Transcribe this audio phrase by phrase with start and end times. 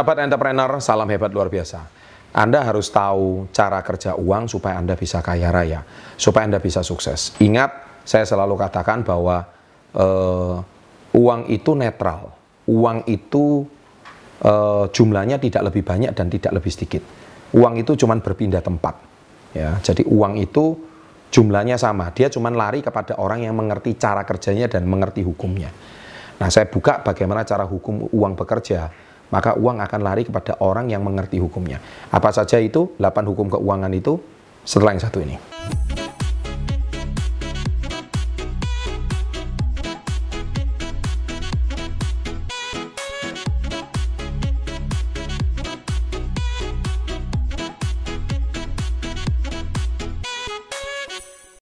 [0.00, 1.84] Sahabat entrepreneur, salam hebat luar biasa.
[2.32, 5.84] Anda harus tahu cara kerja uang supaya Anda bisa kaya raya,
[6.16, 7.36] supaya Anda bisa sukses.
[7.36, 9.44] Ingat, saya selalu katakan bahwa
[9.92, 10.56] uh,
[11.12, 12.32] uang itu netral.
[12.64, 13.68] Uang itu
[14.40, 17.04] uh, jumlahnya tidak lebih banyak dan tidak lebih sedikit.
[17.52, 18.96] Uang itu cuma berpindah tempat.
[19.52, 20.80] Ya, jadi uang itu
[21.28, 22.08] jumlahnya sama.
[22.16, 25.68] Dia cuma lari kepada orang yang mengerti cara kerjanya dan mengerti hukumnya.
[26.40, 31.06] Nah, saya buka bagaimana cara hukum uang bekerja maka uang akan lari kepada orang yang
[31.06, 31.78] mengerti hukumnya.
[32.10, 32.94] Apa saja itu?
[32.98, 34.18] 8 hukum keuangan itu
[34.66, 35.38] setelah yang satu ini.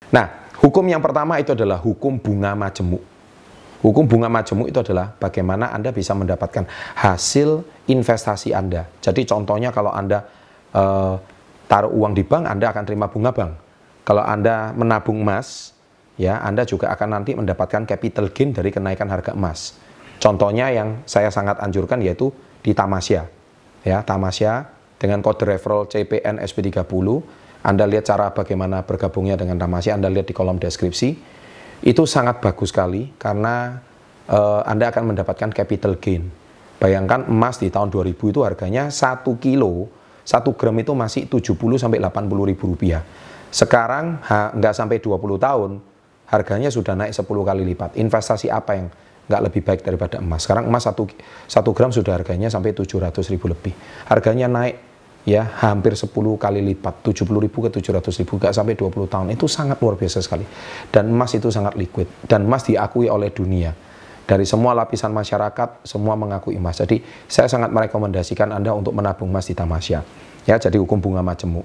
[0.09, 0.25] Nah,
[0.65, 3.18] hukum yang pertama itu adalah hukum bunga majemuk.
[3.79, 6.67] Hukum bunga majemuk itu adalah bagaimana Anda bisa mendapatkan
[6.99, 8.91] hasil investasi Anda.
[8.99, 10.27] Jadi contohnya kalau Anda
[10.75, 11.15] uh,
[11.71, 13.53] taruh uang di bank, Anda akan terima bunga bank.
[14.03, 15.79] Kalau Anda menabung emas,
[16.19, 19.79] ya Anda juga akan nanti mendapatkan capital gain dari kenaikan harga emas.
[20.19, 22.35] Contohnya yang saya sangat anjurkan yaitu
[22.67, 23.31] di Tamasya.
[23.87, 27.07] Ya, Tamasya dengan kode referral CPN SP30,
[27.63, 31.39] Anda lihat cara bagaimana bergabungnya dengan Tamasya, Anda lihat di kolom deskripsi
[31.83, 33.79] itu sangat bagus sekali karena
[34.31, 36.27] uh, Anda akan mendapatkan capital gain.
[36.79, 39.91] Bayangkan emas di tahun 2000 itu harganya 1 kilo,
[40.23, 43.03] 1 gram itu masih 70 sampai 80 ribu rupiah.
[43.51, 45.71] Sekarang ha, nggak sampai 20 tahun,
[46.31, 47.91] harganya sudah naik 10 kali lipat.
[47.99, 48.87] Investasi apa yang
[49.27, 50.47] nggak lebih baik daripada emas?
[50.47, 53.75] Sekarang emas 1, 1 gram sudah harganya sampai 700 ribu lebih.
[54.07, 54.88] Harganya naik
[55.29, 59.27] ya hampir 10 kali lipat 70 ribu ke 700 ribu gak sampai 20 tahun.
[59.37, 60.49] Itu sangat luar biasa sekali.
[60.89, 62.09] Dan emas itu sangat liquid.
[62.25, 63.77] Dan emas diakui oleh dunia.
[64.25, 66.81] Dari semua lapisan masyarakat semua mengakui emas.
[66.81, 70.01] Jadi saya sangat merekomendasikan Anda untuk menabung emas di Tamasya.
[70.49, 71.65] Ya jadi hukum bunga majemuk.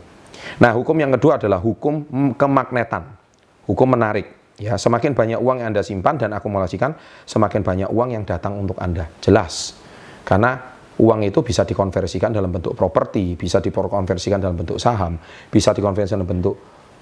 [0.59, 2.03] Nah hukum yang kedua adalah hukum
[2.35, 3.23] kemagnetan
[3.67, 4.27] hukum menarik.
[4.59, 6.93] Ya semakin banyak uang yang Anda simpan dan akumulasikan
[7.25, 9.09] semakin banyak uang yang datang untuk Anda.
[9.19, 9.75] Jelas.
[10.23, 15.17] Karena uang itu bisa dikonversikan dalam bentuk properti, bisa dikonversikan dalam bentuk saham,
[15.49, 16.55] bisa dikonversikan dalam bentuk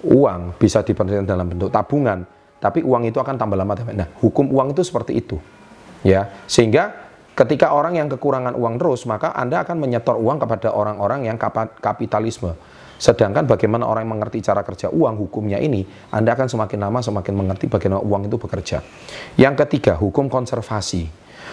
[0.07, 2.23] uang, bisa dikonversikan dalam bentuk tabungan,
[2.61, 3.73] tapi uang itu akan tambah lama.
[3.91, 5.37] Nah, hukum uang itu seperti itu.
[6.01, 6.93] Ya, sehingga
[7.37, 11.37] ketika orang yang kekurangan uang terus, maka Anda akan menyetor uang kepada orang-orang yang
[11.81, 12.57] kapitalisme.
[13.01, 15.81] Sedangkan bagaimana orang yang mengerti cara kerja uang, hukumnya ini,
[16.13, 18.77] Anda akan semakin lama semakin mengerti bagaimana uang itu bekerja.
[19.41, 21.09] Yang ketiga, hukum konservasi.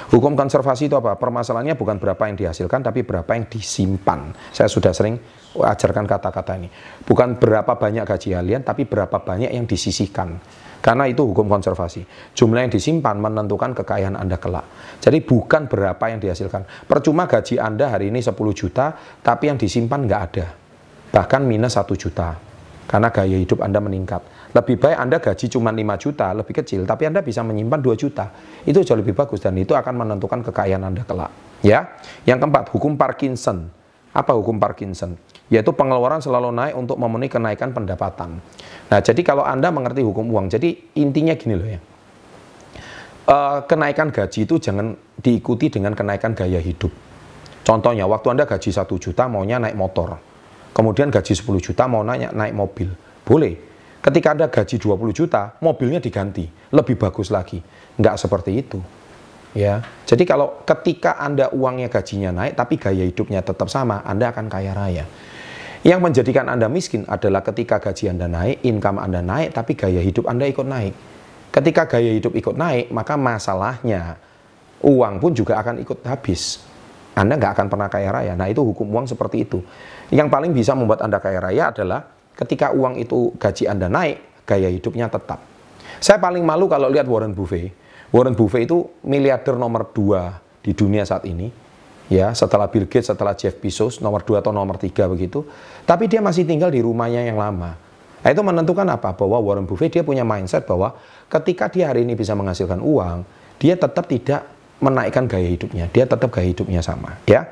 [0.08, 1.20] Hukum konservasi itu apa?
[1.20, 4.32] Permasalahannya bukan berapa yang dihasilkan, tapi berapa yang disimpan.
[4.50, 5.20] Saya sudah sering
[5.52, 6.68] ajarkan kata-kata ini.
[7.04, 10.40] Bukan berapa banyak gaji kalian, tapi berapa banyak yang disisihkan.
[10.78, 12.06] Karena itu hukum konservasi.
[12.32, 14.64] Jumlah yang disimpan menentukan kekayaan Anda kelak.
[15.02, 16.88] Jadi bukan berapa yang dihasilkan.
[16.88, 20.46] Percuma gaji Anda hari ini 10 juta, tapi yang disimpan nggak ada.
[21.12, 22.47] Bahkan minus 1 juta.
[22.88, 24.24] Karena gaya hidup Anda meningkat.
[24.56, 28.32] Lebih baik Anda gaji cuma 5 juta, lebih kecil, tapi Anda bisa menyimpan 2 juta.
[28.64, 31.28] Itu jauh lebih bagus dan itu akan menentukan kekayaan Anda kelak.
[31.60, 32.00] Ya.
[32.24, 33.68] Yang keempat, hukum Parkinson.
[34.16, 35.20] Apa hukum Parkinson?
[35.52, 38.40] Yaitu pengeluaran selalu naik untuk memenuhi kenaikan pendapatan.
[38.88, 41.80] Nah, jadi kalau Anda mengerti hukum uang, jadi intinya gini loh ya.
[43.28, 46.88] Uh, kenaikan gaji itu jangan diikuti dengan kenaikan gaya hidup.
[47.60, 50.27] Contohnya, waktu Anda gaji 1 juta maunya naik motor.
[50.72, 52.88] Kemudian gaji 10 juta mau naik, naik mobil.
[53.26, 53.54] Boleh.
[53.98, 57.58] Ketika Anda gaji 20 juta, mobilnya diganti, lebih bagus lagi.
[57.98, 58.78] Enggak seperti itu.
[59.56, 59.82] Ya.
[60.04, 64.72] Jadi kalau ketika Anda uangnya gajinya naik tapi gaya hidupnya tetap sama, Anda akan kaya
[64.76, 65.04] raya.
[65.82, 70.28] Yang menjadikan Anda miskin adalah ketika gaji Anda naik, income Anda naik tapi gaya hidup
[70.28, 70.94] Anda ikut naik.
[71.48, 74.20] Ketika gaya hidup ikut naik, maka masalahnya
[74.84, 76.62] uang pun juga akan ikut habis.
[77.18, 78.32] Anda nggak akan pernah kaya raya.
[78.38, 79.58] Nah itu hukum uang seperti itu.
[80.14, 82.06] Yang paling bisa membuat Anda kaya raya adalah
[82.38, 85.42] ketika uang itu gaji Anda naik, gaya hidupnya tetap.
[85.98, 87.74] Saya paling malu kalau lihat Warren Buffett.
[88.14, 91.50] Warren Buffett itu miliarder nomor dua di dunia saat ini.
[92.08, 95.44] Ya, setelah Bill Gates, setelah Jeff Bezos, nomor dua atau nomor tiga begitu.
[95.84, 97.76] Tapi dia masih tinggal di rumahnya yang lama.
[98.24, 99.12] Nah, itu menentukan apa?
[99.12, 100.96] Bahwa Warren Buffett dia punya mindset bahwa
[101.28, 103.28] ketika dia hari ini bisa menghasilkan uang,
[103.60, 105.90] dia tetap tidak menaikkan gaya hidupnya.
[105.90, 107.18] Dia tetap gaya hidupnya sama.
[107.26, 107.46] Ya.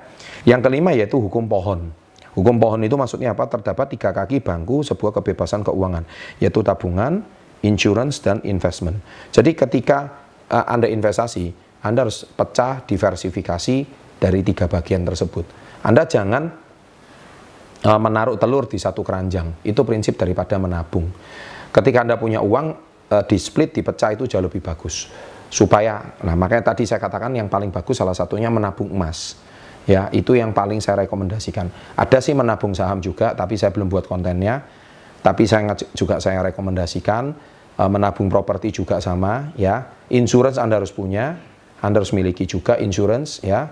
[0.47, 1.91] Yang kelima yaitu hukum pohon.
[2.37, 3.49] Hukum pohon itu maksudnya apa?
[3.49, 6.05] Terdapat tiga kaki bangku sebuah kebebasan keuangan,
[6.37, 7.25] yaitu tabungan,
[7.65, 9.01] insurance, dan investment.
[9.33, 11.51] Jadi ketika uh, Anda investasi,
[11.81, 13.77] Anda harus pecah diversifikasi
[14.21, 15.49] dari tiga bagian tersebut.
[15.81, 16.45] Anda jangan
[17.89, 19.65] uh, menaruh telur di satu keranjang.
[19.65, 21.09] Itu prinsip daripada menabung.
[21.73, 22.67] Ketika Anda punya uang,
[23.17, 25.09] uh, di split, dipecah itu jauh lebih bagus.
[25.57, 29.41] Supaya, nah makanya tadi saya katakan yang paling bagus salah satunya menabung emas
[29.87, 31.71] Ya, itu yang paling saya rekomendasikan.
[31.95, 34.59] Ada sih menabung saham juga, tapi saya belum buat kontennya.
[35.23, 37.31] Tapi saya juga saya rekomendasikan
[37.79, 39.87] uh, menabung properti juga sama, ya.
[40.11, 41.39] Insurance Anda harus punya,
[41.79, 43.71] Anda harus miliki juga insurance, ya.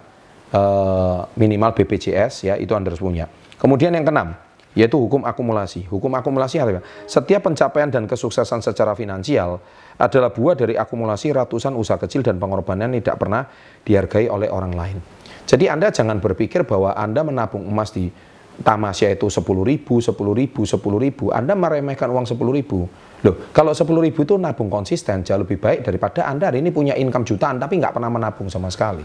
[0.55, 3.27] Uh, minimal BPJS, ya, itu Anda harus punya.
[3.59, 4.39] Kemudian yang keenam,
[4.75, 5.87] yaitu hukum akumulasi.
[5.87, 9.63] Hukum akumulasi adalah setiap pencapaian dan kesuksesan secara finansial
[9.97, 13.47] adalah buah dari akumulasi ratusan usaha kecil dan pengorbanan yang tidak pernah
[13.87, 14.99] dihargai oleh orang lain.
[15.47, 18.11] Jadi Anda jangan berpikir bahwa Anda menabung emas di
[18.55, 22.87] Tamasya itu 10 ribu, 10 ribu, 10 ribu, Anda meremehkan uang 10 ribu.
[23.27, 26.95] Loh, kalau 10 ribu itu nabung konsisten, jauh lebih baik daripada Anda hari ini punya
[26.95, 29.03] income jutaan tapi nggak pernah menabung sama sekali.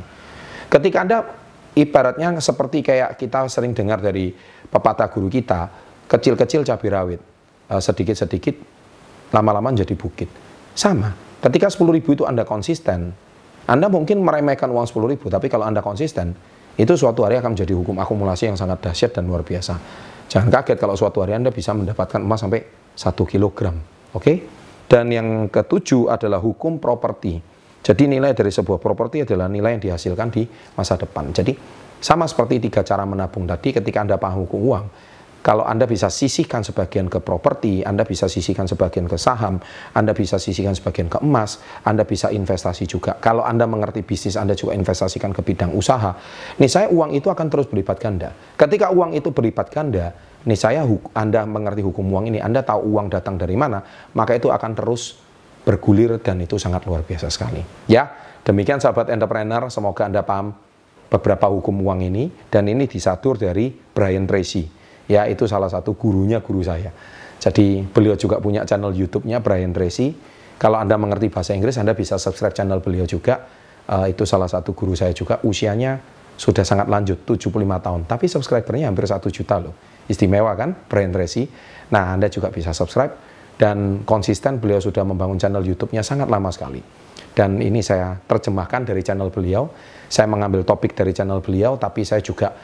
[0.69, 1.17] Ketika Anda
[1.77, 4.31] ibaratnya seperti kayak kita sering dengar dari
[4.69, 5.69] pepatah guru kita,
[6.09, 7.21] kecil-kecil cabai rawit,
[7.69, 8.55] eh, sedikit-sedikit
[9.33, 10.29] lama-lama jadi bukit.
[10.73, 11.13] Sama,
[11.43, 13.13] ketika 10 ribu itu Anda konsisten,
[13.69, 16.33] anda mungkin meremehkan uang 10 ribu, tapi kalau Anda konsisten,
[16.73, 19.77] itu suatu hari akan menjadi hukum akumulasi yang sangat dahsyat dan luar biasa.
[20.25, 22.65] Jangan kaget kalau suatu hari Anda bisa mendapatkan emas sampai
[22.97, 23.77] 1 kilogram.
[24.17, 24.25] Oke?
[24.25, 24.37] Okay?
[24.89, 27.37] Dan yang ketujuh adalah hukum properti.
[27.79, 30.43] Jadi nilai dari sebuah properti adalah nilai yang dihasilkan di
[30.75, 31.31] masa depan.
[31.31, 31.55] Jadi
[31.99, 34.85] sama seperti tiga cara menabung tadi ketika Anda paham hukum uang,
[35.39, 39.63] kalau Anda bisa sisihkan sebagian ke properti, Anda bisa sisihkan sebagian ke saham,
[39.95, 43.15] Anda bisa sisihkan sebagian ke emas, Anda bisa investasi juga.
[43.23, 46.11] Kalau Anda mengerti bisnis, Anda juga investasikan ke bidang usaha.
[46.59, 48.35] Nih saya uang itu akan terus berlipat ganda.
[48.59, 50.11] Ketika uang itu berlipat ganda,
[50.43, 50.83] nih saya
[51.15, 53.79] Anda mengerti hukum uang ini, Anda tahu uang datang dari mana,
[54.19, 55.23] maka itu akan terus
[55.69, 57.61] bergulir dan itu sangat luar biasa sekali.
[57.85, 58.09] Ya,
[58.41, 60.57] demikian sahabat entrepreneur, semoga Anda paham
[61.13, 64.79] beberapa hukum uang ini dan ini disatur dari Brian Tracy
[65.09, 66.93] ya itu salah satu gurunya guru saya.
[67.41, 70.13] Jadi beliau juga punya channel YouTube-nya Brian Tracy.
[70.61, 73.49] Kalau Anda mengerti bahasa Inggris, Anda bisa subscribe channel beliau juga.
[73.89, 75.41] Uh, itu salah satu guru saya juga.
[75.41, 75.97] Usianya
[76.37, 78.01] sudah sangat lanjut, 75 tahun.
[78.05, 79.73] Tapi subscribernya hampir satu juta loh.
[80.05, 81.47] Istimewa kan, Brian Tracy.
[81.89, 83.28] Nah, Anda juga bisa subscribe.
[83.59, 86.79] Dan konsisten beliau sudah membangun channel YouTube-nya sangat lama sekali.
[87.35, 89.67] Dan ini saya terjemahkan dari channel beliau.
[90.07, 92.55] Saya mengambil topik dari channel beliau, tapi saya juga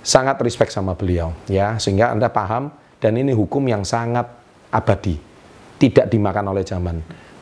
[0.00, 1.76] sangat respect sama beliau ya.
[1.76, 4.24] Sehingga Anda paham dan ini hukum yang sangat
[4.72, 5.20] abadi.
[5.78, 6.96] Tidak dimakan oleh zaman.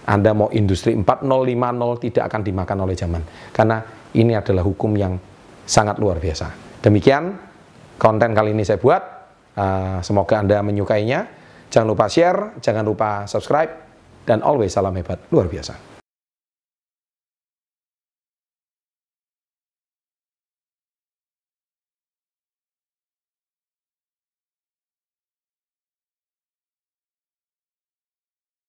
[0.07, 3.23] Anda mau industri 4050 tidak akan dimakan oleh zaman.
[3.55, 3.83] Karena
[4.19, 5.15] ini adalah hukum yang
[5.63, 6.79] sangat luar biasa.
[6.83, 7.35] Demikian
[7.99, 9.03] konten kali ini saya buat.
[9.57, 13.71] Uh, semoga Anda menyukainya jangan lupa share jangan lupa subscribe
[14.27, 15.23] dan always salam hebat.
[15.31, 15.96] Luar biasa